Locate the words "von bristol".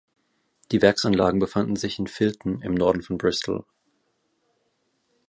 3.03-3.65